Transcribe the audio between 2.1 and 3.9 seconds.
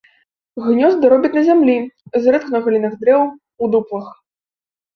зрэдку на галінах дрэў, у